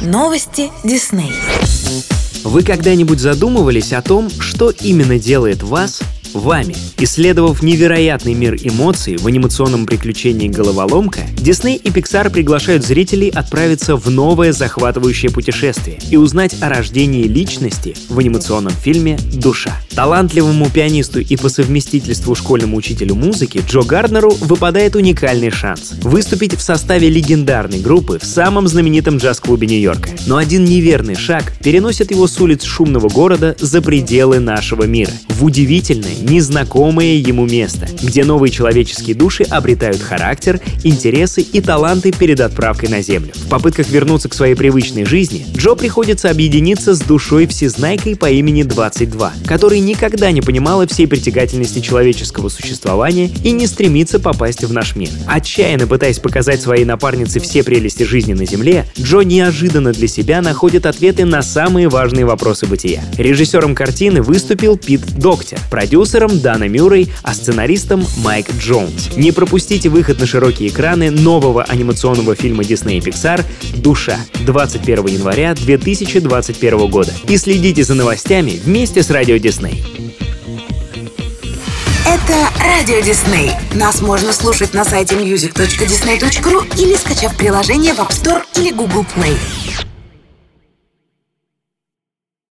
[0.00, 1.32] Новости Дисней.
[2.42, 6.02] Вы когда-нибудь задумывались о том, что именно делает вас
[6.34, 6.76] вами.
[6.98, 14.10] Исследовав невероятный мир эмоций в анимационном приключении «Головоломка», Дисней и Pixar приглашают зрителей отправиться в
[14.10, 19.76] новое захватывающее путешествие и узнать о рождении личности в анимационном фильме «Душа».
[19.94, 26.60] Талантливому пианисту и по совместительству школьному учителю музыки Джо Гарднеру выпадает уникальный шанс выступить в
[26.60, 30.10] составе легендарной группы в самом знаменитом джаз-клубе Нью-Йорка.
[30.26, 35.44] Но один неверный шаг переносит его с улиц шумного города за пределы нашего мира, в
[35.44, 42.88] удивительное, незнакомое ему место, где новые человеческие души обретают характер, интересы и таланты перед отправкой
[42.88, 43.32] на Землю.
[43.34, 48.62] В попытках вернуться к своей привычной жизни Джо приходится объединиться с душой всезнайкой по имени
[48.62, 54.96] 22, который никогда не понимала всей притягательности человеческого существования и не стремится попасть в наш
[54.96, 55.10] мир.
[55.26, 60.86] Отчаянно пытаясь показать своей напарнице все прелести жизни на Земле, Джо неожиданно для себя находит
[60.86, 63.02] ответы на самые важные вопросы бытия.
[63.18, 69.16] Режиссером картины выступил Пит Доктер, продюсер продюсером Дана Мюррей, а сценаристом Майк Джонс.
[69.16, 73.44] Не пропустите выход на широкие экраны нового анимационного фильма Disney Pixar
[73.76, 77.12] «Душа» 21 января 2021 года.
[77.28, 79.84] И следите за новостями вместе с Радио Дисней.
[82.06, 83.50] Это Радио Дисней.
[83.74, 89.36] Нас можно слушать на сайте music.disney.ru или скачав приложение в App Store или Google Play.